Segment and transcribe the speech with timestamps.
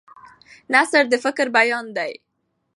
[0.73, 2.11] نثر د فکر بیان دی.